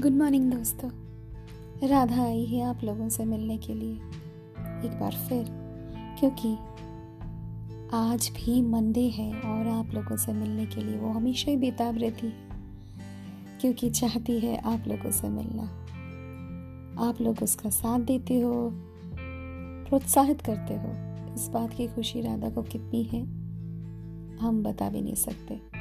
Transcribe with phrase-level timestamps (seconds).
[0.00, 0.88] Good morning दोस्तों।
[1.88, 3.94] राधा आई है आप लोगों से मिलने के लिए।
[4.84, 5.46] एक बार फिर,
[6.18, 6.52] क्योंकि
[7.96, 11.98] आज भी मंडे है और आप लोगों से मिलने के लिए वो हमेशा ही बेताब
[11.98, 12.48] रहती है,
[13.60, 15.62] क्योंकि चाहती है आप लोगों से मिलना।
[17.08, 18.70] आप लोग उसका साथ देते हो,
[19.88, 23.22] प्रोत्साहित करते हो। इस बात की खुशी राधा को कितनी है,
[24.38, 25.75] हम बता भी नहीं सकते।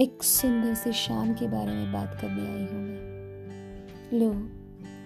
[0.00, 4.28] एक सुंदर सी शाम के बारे में बात करने आई हूँ मैं। लो,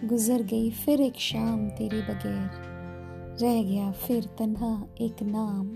[0.08, 2.50] गुजर गई फिर एक शाम तेरे बगैर।
[3.42, 4.68] रह गया फिर तन्हा
[5.00, 5.66] एक नाम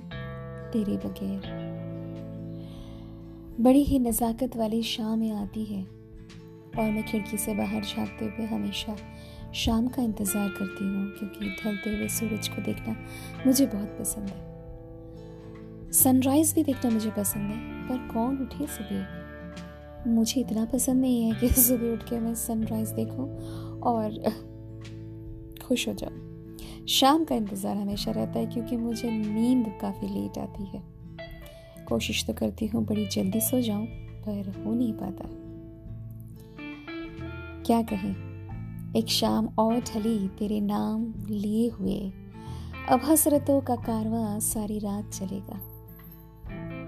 [0.72, 1.48] तेरे बगैर।
[3.60, 8.96] बड़ी ही नज़ाकत वाली शाम आती है, और मैं खिड़की से बाहर झाँकते हुए हमेशा
[9.54, 12.96] शाम का इंतज़ार करती हूँ, क्योंकि ढलते हुए सूरज को देखना
[13.46, 19.06] मुझे बहुत पसंद है। सनराइज़ भी देखना मुझे पसंद है। पर कौन उठे सुबह?
[20.06, 23.38] मुझे इतना पसंद नहीं है कि सुबह उठ के मैं सनराइज देखूँ
[23.80, 24.10] और
[25.66, 26.28] खुश हो जाऊँ।
[26.86, 30.82] शाम का इंतज़ार हमेशा रहता है क्योंकि मुझे नींद काफ़ी लेट आती है।
[31.88, 33.86] कोशिश तो करती हूँ बड़ी जल्दी सो जाऊँ,
[34.20, 35.28] पर हो नहीं पाता।
[37.62, 38.28] क्या कहें?
[38.96, 42.12] एक शाम और ढली, तेरे नाम लिए हुए।
[42.88, 45.77] अब हसरतों का कारवा सारी रात चलेगा।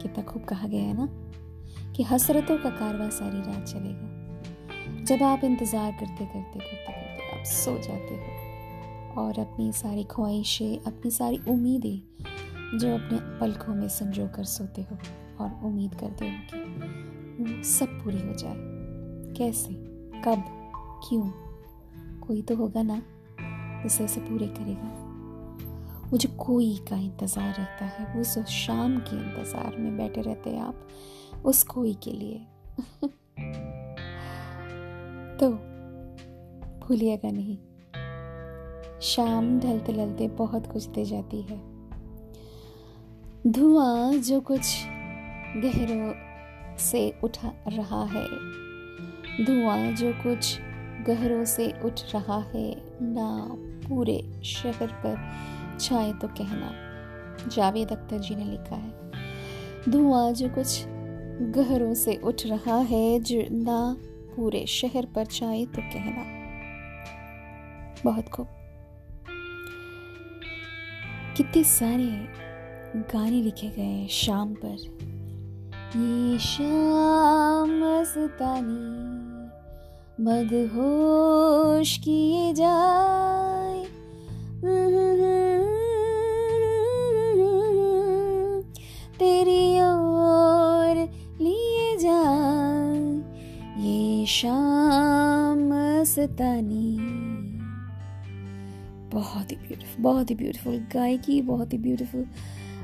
[0.03, 1.09] कितना खूब कहा गया है ना,
[1.93, 7.45] कि हसरतों का कारवा सारी रात चलेगा। जब आप इंतज़ार करते करते करते करते आप
[7.45, 14.27] सो जाते हो और अपनी सारी ख्वाहिशें, अपनी सारी उम्मीदें जो अपने पलकों में संजो
[14.27, 14.99] कर सोते हो
[15.41, 16.59] और उम्मीद करते हो कि
[17.43, 18.55] वो सब पूरी हो जाए।
[19.37, 19.75] कैसे?
[20.25, 20.45] कब?
[21.09, 21.31] क्यों?
[22.21, 23.03] कोई तो होगा ना,
[23.83, 25.10] जिसे उसे पूरे करेगा।
[26.13, 30.89] मुझे कोई का इंतज़ार रहता है। उस शाम के इंतज़ार में बैठे रहते हैं आप।
[31.45, 32.47] उस कोई के लिए।
[35.39, 35.51] तो
[36.87, 37.57] भूलिएगा नहीं।
[39.01, 41.61] शाम ढलते ढलते बहुत कुछ दे जाती है।
[43.47, 44.85] धुआँ जो कुछ
[45.57, 46.13] गहरों
[46.77, 48.27] से उठा रहा है,
[49.45, 50.59] धुआँ जो कुछ
[51.07, 53.49] गहरों से उठ रहा है, ना
[53.89, 55.17] पूरे शहर पर
[55.81, 56.71] छाए तो कहना।
[57.49, 58.93] जावेद अख्तर जी ने लिखा है,
[59.89, 60.85] धुआँ जो कुछ
[61.51, 63.97] गहरों से उठ रहा है, जो ना
[64.37, 66.25] पूरे शहर पर छाए तो कहना।
[68.05, 68.47] बहुत खूब।
[71.37, 72.07] कितने सारे
[73.13, 74.79] गाने लिखे गए शाम पर।
[75.97, 78.79] ये शाम मस्तानी,
[80.25, 83.85] मदहोश किए जाए।
[94.31, 95.71] शाम
[96.07, 96.97] सतानी।
[99.13, 102.27] बहुत ही ब्यूटीफुल बहुत ही ब्यूटीफुल गायकी, बहुत ही ब्यूटीफुल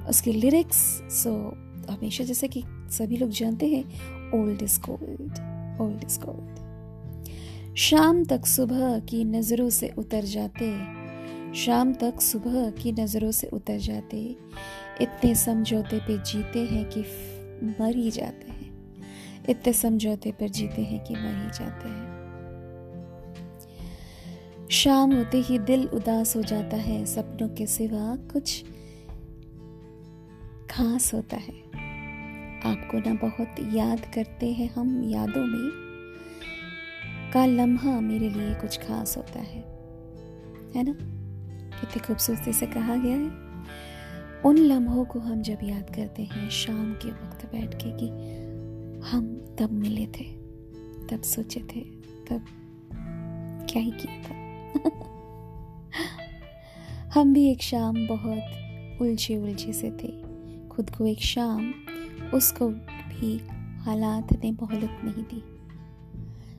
[0.09, 0.79] उसके लिरिक्स
[1.15, 1.33] सो
[1.91, 3.85] हमेशा जैसे कि सभी लोग जानते हैं
[4.35, 10.73] old is gold old is gold शाम तक सुबह की नज़रों से उतर जाते,
[11.55, 14.25] शाम तक सुबह की नज़रों से उतर जाते,
[15.01, 17.05] इतने समझौते पे जीते हैं कि
[17.81, 18.56] मर ही जाते।
[19.49, 22.17] इतने समझौते पर जीते हैं कि मर ही जाते हैं।
[24.71, 28.65] शाम होते ही दिल उदास हो जाता है, सपनों के सिवा कुछ
[30.71, 31.55] खास होता है।
[32.65, 35.71] आपको ना बहुत याद करते हैं हम यादों में,
[37.33, 39.63] का लम्हा मेरे लिए कुछ खास होता है।
[40.77, 40.93] है ना?
[41.81, 43.47] कितनी खूबसूरती से कहा गया है।
[44.45, 48.46] उन लम्हों को हम जब याद करते हैं, शाम के वक्त बैठ के कि
[49.11, 50.25] हम तब मिले थे,
[51.07, 51.81] तब सोचे थे,
[52.29, 52.45] तब
[53.71, 54.35] क्या ही किया था।
[57.15, 58.43] हम भी एक शाम बहुत
[59.01, 60.23] उलझे उलझे से थे।
[60.69, 61.75] खुद को एक शाम
[62.35, 63.41] उसको भी
[63.79, 65.43] हालात ने मोहलत नहीं दी।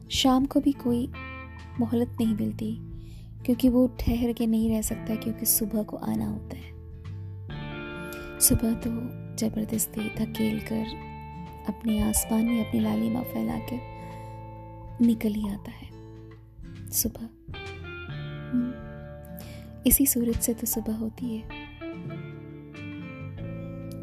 [0.09, 1.11] शाम को भी कोई
[1.79, 2.77] मोहलत नहीं मिलती,
[3.45, 6.71] क्योंकि वो ठहर के नहीं रह सकता, क्योंकि सुबह को आना होता है।
[8.39, 8.89] सुबह तो
[9.35, 11.06] ज़बरदस्ती धकेल कर
[11.67, 13.97] अपने आसमान में अपनी लालिमा फैला के
[15.05, 15.89] निकल ही आता है।
[16.89, 17.29] सुबह।
[18.51, 18.87] हम्म।
[19.87, 21.41] इसी सूरज से तो सुबह होती है।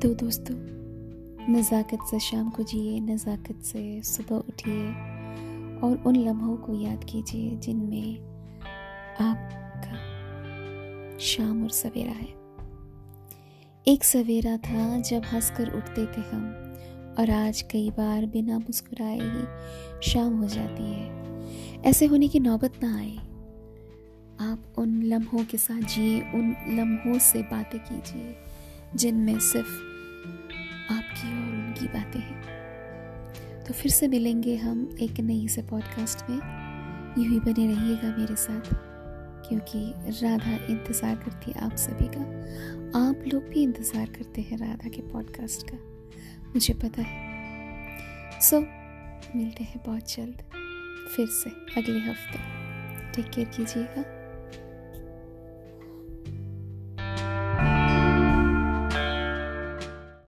[0.00, 0.54] तो दोस्तों,
[1.54, 4.88] नज़ाकत से शाम को जिए, नज़ाकत से सुबह उठिए
[5.80, 8.20] और उन लम्हों को याद कीजिए जिनमें
[9.20, 9.96] आपका
[11.18, 12.34] शाम और सवेरा है।
[13.88, 16.63] एक सवेरा था जब हंसकर उठते थे हम।
[17.18, 22.72] और आज कई बार बिना मुस्कुराए ही शाम हो जाती है। ऐसे होने की नौबत
[22.82, 23.16] ना आए।
[24.40, 28.34] आप उन लम्हों के साथ जिए, उन लम्हों से बातें कीजिए,
[28.94, 29.74] जिनमें सिर्फ़
[30.92, 36.36] आपकी और उनकी बातें हैं। तो फिर से मिलेंगे हम एक नई से पॉडकास्ट में।
[37.18, 38.74] यूँ ही बने रहिएगा मेरे साथ,
[39.48, 42.22] क्योंकि राधा इंतज़ार करती है आप सभी का।
[43.08, 45.93] आप लोग भी इंतज़ार करते हैं राधा के पॉडकास्ट का।
[46.54, 47.34] मुझे पता है।
[48.40, 48.64] सो so,
[49.36, 50.42] मिलते हैं बहुत जल्द
[51.16, 52.38] फिर से अगले हफ़्ते।
[53.12, 54.23] टेक केयर कीजिएगा।